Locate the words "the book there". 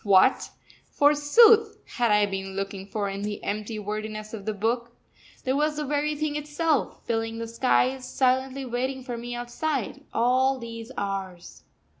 4.45-5.55